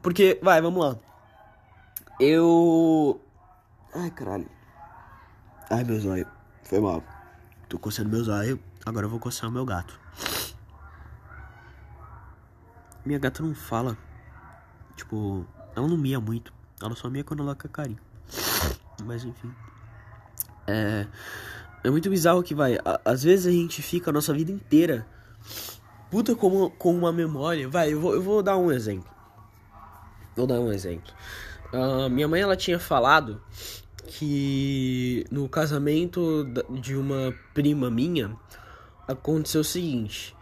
[0.01, 0.97] Porque, vai, vamos lá.
[2.19, 3.21] Eu.
[3.93, 4.49] Ai, caralho.
[5.69, 6.27] Ai, meu zóio.
[6.63, 7.01] Foi mal.
[7.69, 8.59] Tô coçando meu zóio.
[8.86, 9.97] Agora eu vou coçar o meu gato.
[13.05, 13.97] Minha gata não fala.
[14.95, 16.53] Tipo, ela não mia muito.
[16.82, 17.99] Ela só mia quando ela quer carinho.
[19.03, 19.51] Mas enfim.
[20.67, 21.08] É.
[21.84, 22.77] É muito bizarro que vai.
[23.03, 25.06] às vezes a gente fica a nossa vida inteira.
[26.10, 27.67] Puta como, com uma memória.
[27.67, 29.12] Vai, eu vou, eu vou dar um exemplo.
[30.36, 31.12] Vou dar um exemplo.
[31.73, 33.41] Uh, minha mãe ela tinha falado
[34.06, 38.36] que no casamento de uma prima minha
[39.08, 40.36] aconteceu o seguinte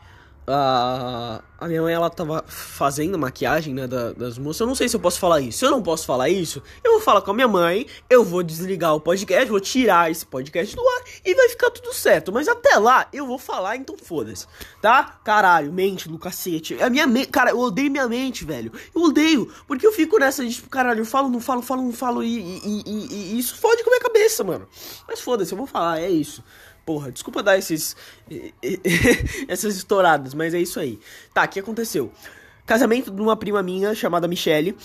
[0.52, 4.62] a, a minha mãe ela tava fazendo maquiagem, né, da, das moças.
[4.62, 5.60] Eu não sei se eu posso falar isso.
[5.60, 8.44] Se eu não posso falar isso, eu vou falar com a minha mãe, eu vou
[8.44, 12.32] desligar o podcast, vou tirar esse podcast do ar e vai ficar tudo certo.
[12.32, 14.48] Mas até lá eu vou falar, então foda-se.
[14.82, 15.20] Tá?
[15.24, 16.82] Caralho, mente no cacete.
[16.82, 18.72] A minha cara, eu odeio minha mente, velho.
[18.94, 21.94] Eu odeio, porque eu fico nessa de tipo, caralho, eu falo, não falo, falo, não
[21.94, 24.68] falo e, e, e, e isso fode com a minha cabeça, mano.
[25.08, 26.44] Mas foda-se, eu vou falar, é isso.
[26.92, 27.96] Porra, desculpa dar esses.
[29.48, 31.00] essas estouradas, mas é isso aí.
[31.34, 32.12] Tá, o que aconteceu?
[32.66, 34.76] Casamento de uma prima minha chamada Michelle.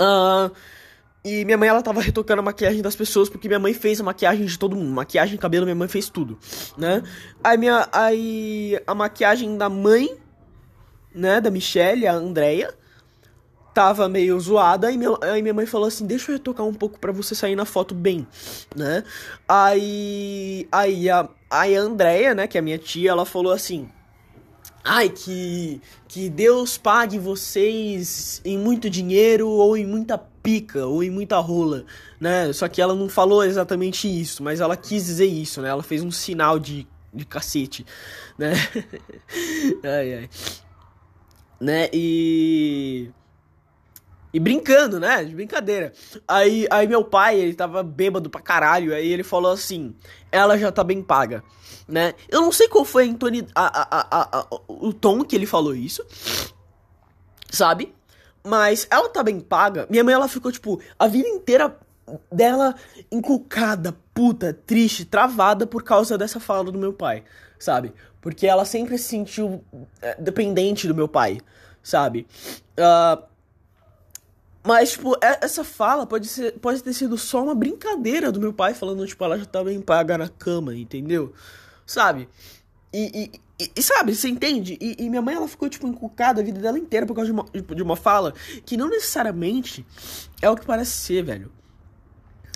[0.00, 0.50] Uh,
[1.22, 4.04] e minha mãe, ela tava retocando a maquiagem das pessoas, porque minha mãe fez a
[4.04, 4.90] maquiagem de todo mundo.
[4.90, 6.38] Maquiagem, cabelo, minha mãe fez tudo,
[6.78, 7.02] né?
[7.44, 10.16] Aí, minha, aí a maquiagem da mãe,
[11.14, 12.72] né, da Michelle, a Andrea
[13.76, 17.12] tava meio zoada, e aí minha mãe falou assim, deixa eu retocar um pouco para
[17.12, 18.26] você sair na foto bem,
[18.74, 19.04] né?
[19.46, 23.86] Aí, aí a, aí a Andrea, né, que é a minha tia, ela falou assim,
[24.82, 31.10] ai, que, que Deus pague vocês em muito dinheiro ou em muita pica ou em
[31.10, 31.84] muita rola,
[32.18, 32.50] né?
[32.54, 35.68] Só que ela não falou exatamente isso, mas ela quis dizer isso, né?
[35.68, 37.84] Ela fez um sinal de, de cacete,
[38.38, 38.54] né?
[39.84, 40.30] ai, ai.
[41.60, 41.90] Né?
[41.92, 43.10] E.
[44.36, 45.24] E brincando, né?
[45.24, 45.94] De brincadeira.
[46.28, 48.94] Aí, aí meu pai, ele tava bêbado pra caralho.
[48.94, 49.94] Aí ele falou assim:
[50.30, 51.42] ela já tá bem paga,
[51.88, 52.12] né?
[52.28, 55.74] Eu não sei qual foi a, intoni a, a, a, o tom que ele falou
[55.74, 56.04] isso,
[57.50, 57.94] sabe?
[58.44, 59.86] Mas ela tá bem paga.
[59.88, 61.74] Minha mãe, ela ficou, tipo, a vida inteira
[62.30, 62.74] dela
[63.10, 67.24] encucada, puta, triste, travada por causa dessa fala do meu pai,
[67.58, 67.94] sabe?
[68.20, 69.64] Porque ela sempre se sentiu
[70.02, 71.40] é, dependente do meu pai,
[71.82, 72.26] sabe?
[72.78, 73.34] Uh,
[74.66, 78.74] mas, tipo, essa fala pode, ser, pode ter sido só uma brincadeira do meu pai
[78.74, 81.32] falando, tipo, ela já tá bem paga na cama, entendeu?
[81.86, 82.28] Sabe?
[82.92, 84.76] E, e, e, sabe, você entende?
[84.80, 87.38] E, e, minha mãe, ela ficou, tipo, encucada a vida dela inteira por causa de
[87.38, 89.86] uma, de uma fala que não necessariamente
[90.42, 91.52] é o que parece ser, velho.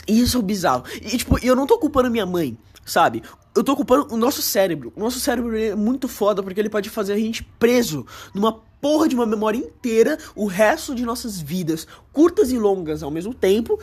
[0.08, 0.84] E isso é bizarro.
[1.00, 3.22] E, tipo, eu não tô culpando minha mãe, sabe?
[3.54, 4.92] Eu tô culpando o nosso cérebro.
[4.94, 9.08] O nosso cérebro é muito foda porque ele pode fazer a gente preso numa porra
[9.08, 13.78] de uma memória inteira o resto de nossas vidas, curtas e longas ao mesmo tempo,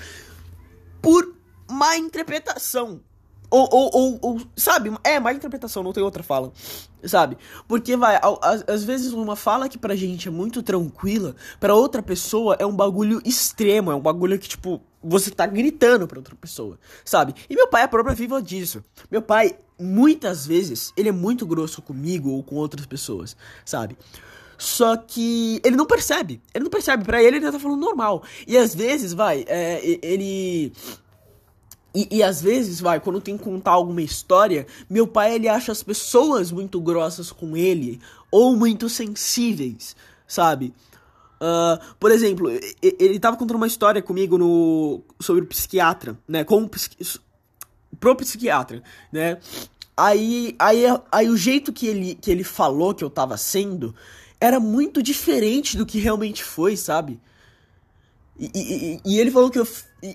[1.02, 1.34] por
[1.70, 3.02] má interpretação.
[3.50, 4.92] Ou, ou, ou, ou, sabe?
[5.04, 6.52] É, má interpretação, não tem outra fala.
[7.04, 7.38] Sabe?
[7.66, 8.20] Porque, vai,
[8.68, 12.76] às, vezes uma fala que pra gente é muito tranquila, para outra pessoa é um
[12.76, 17.34] bagulho extremo, é um bagulho que, tipo, você tá gritando pra outra pessoa, sabe?
[17.50, 18.84] E meu pai é a própria viva disso.
[19.10, 23.98] Meu pai, muitas vezes, ele é muito grosso comigo ou com outras pessoas, sabe?
[24.58, 26.42] Só que ele não percebe.
[26.54, 27.06] Ele não percebe.
[27.06, 28.24] Pra ele, ele tá falando normal.
[28.48, 30.74] E às vezes, vai, é, ele
[31.98, 35.72] e, e, às vezes, vai, quando tem que contar alguma história, meu pai ele acha
[35.72, 39.96] as pessoas muito grossas com ele ou muito sensíveis,
[40.28, 40.76] sabe?
[41.40, 42.50] Uh, por exemplo,
[42.82, 46.44] ele tava contando uma história comigo no sobre o psiquiatra, né?
[46.44, 46.98] Com o psiqui,
[48.00, 49.38] pro psiquiatra, né?
[49.96, 53.96] Aí, aí, aí o jeito que ele, que ele falou que eu tava sendo
[54.40, 57.20] era muito diferente do que realmente foi, sabe?
[58.40, 59.68] E, e, e, ele falou que eu.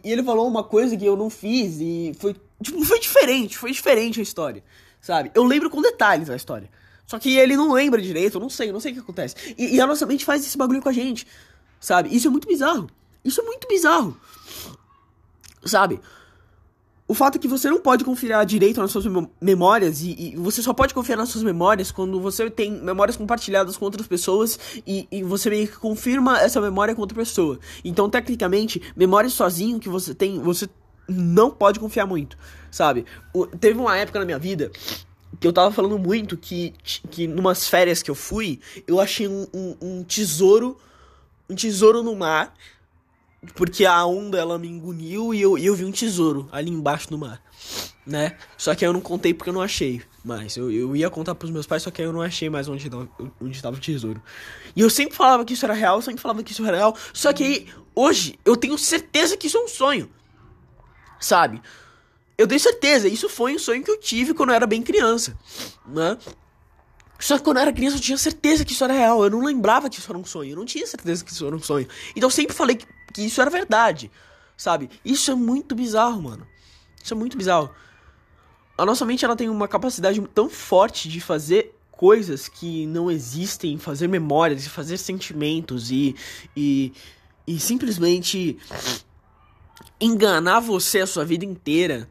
[0.04, 2.36] Ele falou uma coisa que eu não fiz e foi.
[2.62, 4.62] Tipo, foi diferente, foi diferente a história.
[5.00, 5.32] Sabe?
[5.34, 6.70] Eu lembro com detalhes a história.
[7.06, 9.34] Só que ele não lembra direito, eu não sei, eu não sei o que acontece.
[9.58, 11.26] E, e a nossa mente faz esse bagulho com a gente.
[11.80, 12.14] Sabe?
[12.14, 12.88] Isso é muito bizarro.
[13.24, 14.16] Isso é muito bizarro.
[15.64, 16.00] Sabe?
[17.12, 19.04] O fato é que você não pode confiar direito nas suas
[19.38, 23.76] memórias e, e, você só pode confiar nas suas memórias quando você tem memórias compartilhadas
[23.76, 27.58] com outras pessoas e, e, você meio que confirma essa memória com outra pessoa.
[27.84, 30.66] Então, tecnicamente, memória sozinho que você tem, você
[31.06, 32.38] não pode confiar muito,
[32.70, 33.04] sabe?
[33.34, 34.70] O, teve uma época na minha vida
[35.40, 36.74] que eu tava falando muito que,
[37.10, 40.78] que numas férias que eu fui, eu achei um, um, um tesouro,
[41.48, 42.54] um tesouro no mar
[43.54, 47.10] porque a onda ela me engoliu e eu, e eu vi um tesouro ali embaixo
[47.10, 47.42] do mar,
[48.06, 48.36] né?
[48.56, 50.56] Só que eu não contei porque eu não achei mais.
[50.56, 52.88] Eu, eu ia contar pros meus pais, só que eu não achei mais onde,
[53.40, 54.22] onde estava o tesouro.
[54.76, 56.96] E eu sempre falava que isso era real, sempre falava que isso era real.
[57.12, 60.08] Só que aí, hoje, eu tenho certeza que isso é um sonho.
[61.18, 61.60] Sabe?
[62.36, 65.36] Eu tenho certeza, isso foi um sonho que eu tive quando eu era bem criança,
[65.86, 66.16] né?
[67.22, 69.22] Só que quando eu era criança eu tinha certeza que isso era real.
[69.22, 70.50] Eu não lembrava que isso era um sonho.
[70.50, 71.86] Eu não tinha certeza que isso era um sonho.
[72.16, 74.10] Então eu sempre falei que, que isso era verdade.
[74.56, 74.90] Sabe?
[75.04, 76.44] Isso é muito bizarro, mano.
[77.00, 77.70] Isso é muito bizarro.
[78.76, 83.78] A nossa mente ela tem uma capacidade tão forte de fazer coisas que não existem,
[83.78, 86.16] fazer memórias, fazer sentimentos e,
[86.56, 86.92] e,
[87.46, 88.58] e simplesmente
[90.00, 92.10] enganar você a sua vida inteira.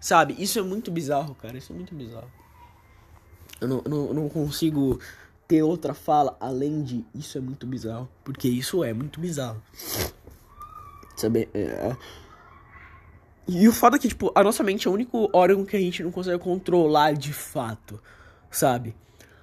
[0.00, 0.34] Sabe?
[0.38, 1.58] Isso é muito bizarro, cara.
[1.58, 2.30] Isso é muito bizarro.
[3.60, 4.98] Eu não, não, não consigo
[5.46, 8.08] ter outra fala além de isso é muito bizarro.
[8.24, 9.62] Porque isso é muito bizarro.
[11.16, 11.48] Sabe?
[11.52, 11.60] É...
[11.60, 11.96] é.
[13.46, 15.80] E o fato é que, tipo, a nossa mente é o único órgão que a
[15.80, 18.00] gente não consegue controlar de fato.
[18.50, 18.94] Sabe?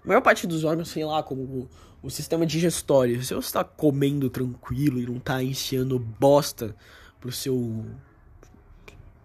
[0.04, 1.70] A maior parte dos órgãos, sei lá, como o,
[2.02, 3.22] o sistema digestório.
[3.22, 6.74] Se você tá comendo tranquilo e não tá enfiando bosta
[7.20, 7.86] pro seu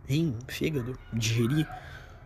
[0.06, 1.66] rim, fígado, digerir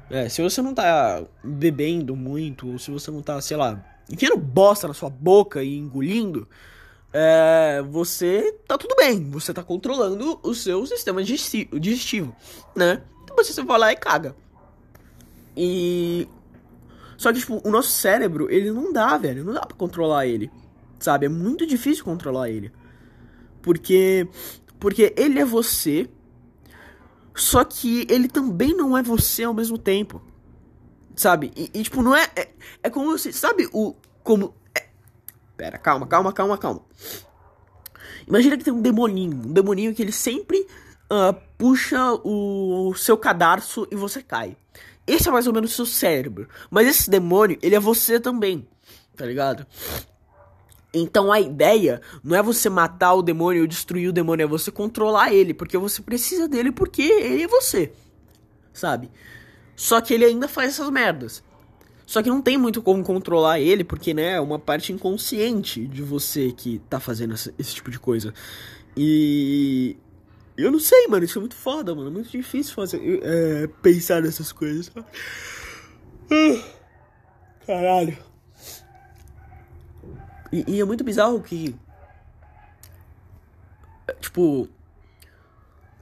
[0.09, 4.37] é, se você não tá bebendo muito, ou se você não tá, sei lá, enfiando
[4.37, 6.49] bosta na sua boca e engolindo,
[7.13, 12.35] é, você tá tudo bem, você tá controlando o seu sistema digestivo,
[12.75, 13.03] né?
[13.25, 14.37] Então você vai lá e caga.
[15.57, 16.29] E.
[17.17, 20.51] Só que, tipo, o nosso cérebro, ele não dá, velho, não dá pra controlar ele,
[21.01, 21.27] sabe?
[21.27, 22.71] É muito difícil controlar ele.
[23.61, 24.29] Porque.
[24.79, 26.09] Porque ele é você
[27.37, 30.23] só que ele também não é você ao mesmo tempo.
[31.15, 31.53] Sabe?
[31.55, 32.49] E, e tipo, não é, é.
[32.83, 33.33] É, como você.
[33.33, 33.95] Sabe o.
[34.25, 34.55] Como.
[34.75, 34.89] É,
[35.57, 36.81] pera, calma, calma, calma, calma.
[38.27, 40.67] Imagina que tem um demoninho, um demoninho que ele sempre
[41.11, 44.57] uh, puxa o seu cadarço e você cai.
[45.07, 46.49] Esse é mais ou menos o seu cérebro.
[46.71, 48.67] Mas esse demônio, ele é você também,
[49.15, 49.65] tá ligado?
[50.99, 54.71] Então a ideia não é você matar o demônio ou destruir o demônio, é você
[54.71, 57.93] controlar ele, porque você precisa dele porque ele é você,
[58.73, 59.11] sabe?
[59.75, 61.45] Só que ele ainda faz essas merdas.
[62.07, 66.03] Só que não tem muito como controlar ele, porque, né, é uma parte inconsciente de
[66.03, 68.33] você que tá fazendo esse, esse tipo de coisa.
[68.97, 69.97] E.
[70.57, 72.09] Eu não sei, mano, isso é muito foda, mano.
[72.09, 74.91] É muito difícil fazer, é, pensar nessas coisas.
[77.67, 78.17] Caralho.
[80.53, 81.75] E, e, é muito bizarro que.
[84.21, 84.69] Tipo.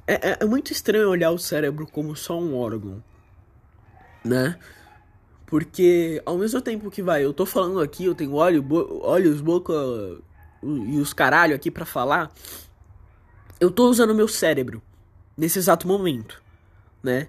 [0.07, 3.03] É, é, é muito estranho olhar o cérebro como só um órgão.
[4.24, 4.59] Né?
[5.47, 9.40] Porque ao mesmo tempo que vai, eu tô falando aqui, eu tenho olho, bo olhos,
[9.40, 9.72] boca
[10.62, 12.32] e os caralho aqui para falar.
[13.61, 14.82] Eu tô usando meu cérebro
[15.36, 16.42] nesse exato momento,
[17.03, 17.28] né?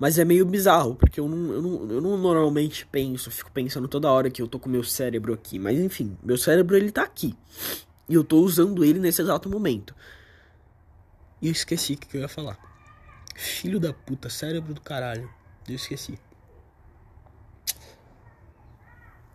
[0.00, 3.86] Mas é meio bizarro, porque eu não, eu não, eu não normalmente penso, fico pensando
[3.86, 5.58] toda hora que eu tô com meu cérebro aqui.
[5.58, 7.36] Mas enfim, meu cérebro ele tá aqui.
[8.08, 9.94] E eu tô usando ele nesse exato momento.
[11.42, 12.58] E eu esqueci o que eu ia falar.
[13.36, 15.28] Filho da puta, cérebro do caralho.
[15.68, 16.18] Eu esqueci.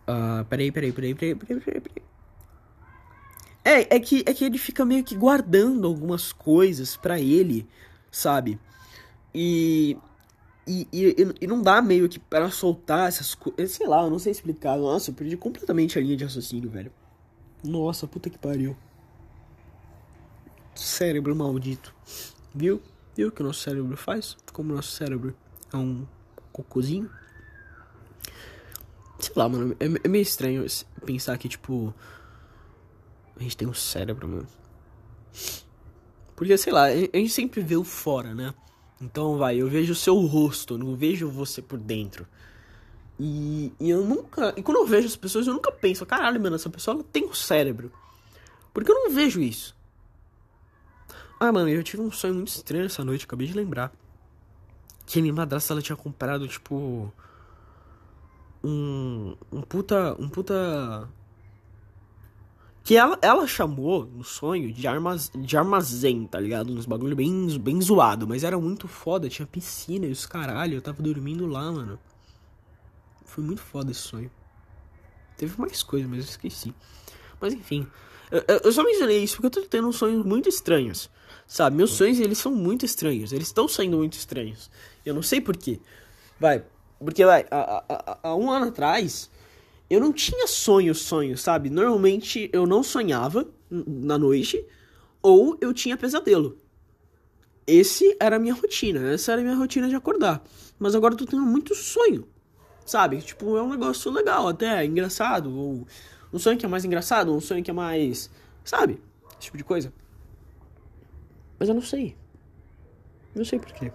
[0.08, 2.06] Uh, peraí, peraí, peraí, peraí, peraí, peraí, peraí.
[3.64, 7.68] É, é que, é que ele fica meio que guardando algumas coisas para ele,
[8.10, 8.58] sabe?
[9.32, 9.96] E
[10.66, 13.70] e, e, e não dá meio que para soltar essas coisas.
[13.72, 14.76] Sei lá, eu não sei explicar.
[14.76, 16.92] Nossa, eu perdi completamente a linha de raciocínio, velho.
[17.62, 18.76] Nossa, puta que pariu.
[20.74, 21.94] Cérebro maldito.
[22.54, 22.82] Viu?
[23.14, 24.36] Viu o que o nosso cérebro faz?
[24.52, 25.36] Como o nosso cérebro
[25.72, 26.04] é um
[26.52, 27.08] cocôzinho.
[29.20, 29.76] Sei lá, mano.
[29.78, 30.66] É, é meio estranho
[31.04, 31.94] pensar que, tipo.
[33.36, 34.48] A gente tem um cérebro, mano.
[36.34, 38.52] Porque, sei lá, a gente sempre vê o fora, né?
[39.00, 42.26] Então vai, eu vejo o seu rosto, não vejo você por dentro.
[43.18, 44.54] E, e, eu nunca.
[44.56, 47.34] E quando eu vejo as pessoas, eu nunca penso, caralho, mano, essa pessoa tem um
[47.34, 47.90] cérebro.
[48.72, 49.74] Porque eu não vejo isso.
[51.38, 53.92] Ah, mano, eu tive um sonho muito estranho essa noite, acabei de lembrar.
[55.06, 57.12] Que minha madrasta ela tinha comprado, tipo.
[58.64, 59.36] Um.
[59.52, 60.14] Um puta.
[60.18, 61.08] Um puta
[62.86, 66.72] que ela, ela chamou no sonho de, armaz, de armazém, tá ligado?
[66.72, 70.80] Uns bagulho bem, bem zoado, mas era muito foda, tinha piscina e os caralho, eu
[70.80, 71.98] tava dormindo lá, mano.
[73.24, 74.30] Foi muito foda esse sonho.
[75.36, 76.72] Teve mais coisa, mas eu esqueci.
[77.40, 77.88] Mas enfim,
[78.30, 81.10] eu, eu só mencionei isso porque eu tô tendo sonhos muito estranhos.
[81.44, 84.70] Sabe, meus sonhos eles são muito estranhos, eles estão sendo muito estranhos.
[85.04, 85.80] Eu não sei porquê.
[86.38, 86.64] Vai,
[87.00, 89.28] porque vai, há, há, há um ano atrás
[89.88, 91.70] eu não tinha sonho, sonho, sabe?
[91.70, 94.64] Normalmente eu não sonhava na noite
[95.22, 96.58] ou eu tinha pesadelo.
[97.66, 100.42] Esse era a minha rotina, essa era a minha rotina de acordar.
[100.78, 102.26] Mas agora eu tô tendo muito sonho,
[102.84, 103.20] sabe?
[103.22, 105.86] Tipo, é um negócio legal até, engraçado, ou
[106.32, 108.30] um sonho que é mais engraçado, um sonho que é mais,
[108.64, 109.00] sabe?
[109.30, 109.92] Esse tipo de coisa.
[111.58, 112.16] Mas eu não sei.
[113.34, 113.92] Não sei porquê.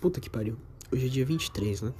[0.00, 0.56] Puta que pariu.
[0.92, 1.92] Hoje é dia 23, né?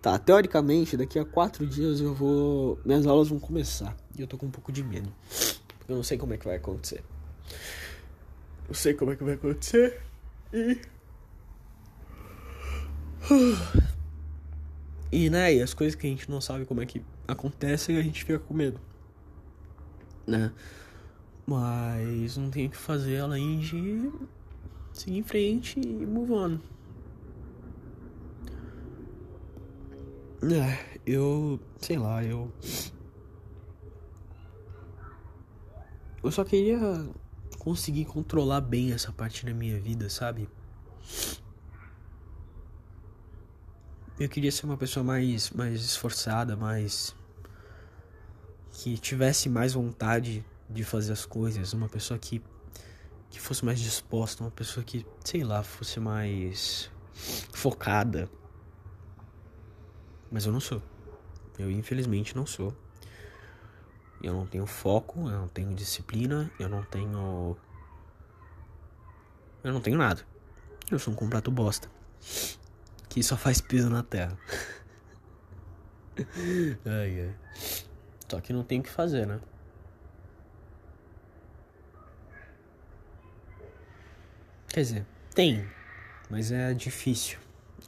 [0.00, 2.78] Tá, teoricamente, daqui a quatro dias eu vou.
[2.84, 3.96] Minhas aulas vão começar.
[4.16, 5.12] E eu tô com um pouco de medo.
[5.78, 7.02] Porque eu não sei como é que vai acontecer.
[8.68, 10.00] Eu sei como é que vai acontecer.
[10.52, 10.80] E.
[15.10, 18.02] E, né, e as coisas que a gente não sabe como é que acontecem, a
[18.02, 18.78] gente fica com medo.
[20.26, 20.52] Né?
[21.46, 24.12] Mas não tem o que fazer além de
[24.92, 26.58] seguir em frente e move on.
[30.42, 31.58] É, eu.
[31.80, 32.52] Sei lá, eu.
[36.22, 36.78] Eu só queria
[37.58, 40.48] conseguir controlar bem essa parte da minha vida, sabe?
[44.18, 47.14] Eu queria ser uma pessoa mais, mais esforçada, mais.
[48.72, 52.40] que tivesse mais vontade de fazer as coisas, uma pessoa que.
[53.28, 56.90] que fosse mais disposta, uma pessoa que, sei lá, fosse mais
[57.52, 58.30] focada.
[60.30, 60.82] Mas eu não sou.
[61.58, 62.76] Eu infelizmente não sou.
[64.22, 67.56] Eu não tenho foco, eu não tenho disciplina, eu não tenho.
[69.62, 70.24] Eu não tenho nada.
[70.90, 71.90] Eu sou um completo bosta.
[73.08, 74.36] Que só faz piso na terra.
[76.84, 77.34] ai, ai.
[78.28, 79.40] Só que não tem o que fazer, né?
[84.68, 85.66] Quer dizer, tem.
[86.28, 87.38] Mas é difícil.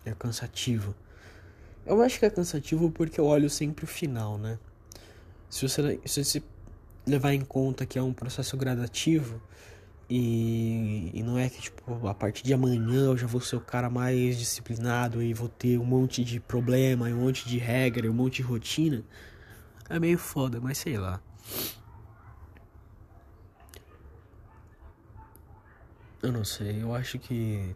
[0.04, 0.94] É cansativo.
[1.86, 4.58] Eu acho que é cansativo porque eu olho sempre o final, né?
[5.48, 6.42] Se você, se você
[7.06, 9.40] levar em conta que é um processo gradativo
[10.08, 13.60] e, e, não é que, tipo, a partir de amanhã eu já vou ser o
[13.60, 18.14] cara mais disciplinado e vou ter um monte de problema, um monte de regra, um
[18.14, 19.04] monte de rotina.
[19.88, 21.20] É meio foda, mas sei lá.
[26.22, 27.74] Eu não sei, eu acho que.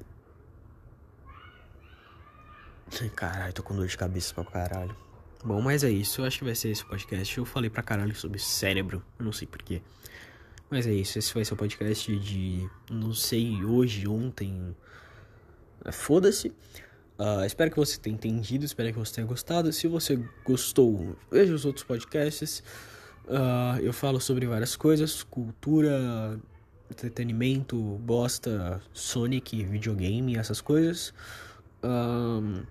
[3.14, 4.96] Caralho, tô com dor de cabeça pra caralho.
[5.44, 6.20] Bom, mas é isso.
[6.20, 7.36] Eu acho que vai ser esse podcast.
[7.36, 9.02] Eu falei pra caralho sobre cérebro.
[9.18, 9.82] Eu não sei porquê.
[10.70, 12.68] Mas é isso, esse vai ser o podcast de.
[12.90, 14.74] Não sei, hoje, ontem.
[15.84, 16.48] É, foda-se.
[17.18, 19.72] Uh, espero que você tenha entendido, espero que você tenha gostado.
[19.72, 22.62] Se você gostou, veja os outros podcasts.
[23.26, 26.40] Uh, eu falo sobre várias coisas: cultura,
[26.90, 31.14] entretenimento, bosta, Sonic, videogame, essas coisas.
[31.84, 32.66] Uh,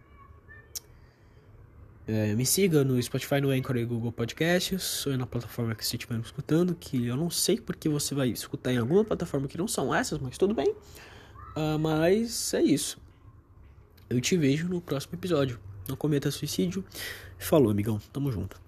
[2.07, 5.95] é, me siga no Spotify, no Anchor e Google Podcasts, ou na plataforma que você
[5.95, 9.57] estiver me escutando, que eu não sei porque você vai escutar em alguma plataforma que
[9.57, 10.69] não são essas, mas tudo bem.
[11.55, 12.97] Uh, mas é isso.
[14.09, 15.59] Eu te vejo no próximo episódio.
[15.87, 16.83] Não cometa suicídio.
[17.37, 18.01] Falou, amigão.
[18.11, 18.61] Tamo junto.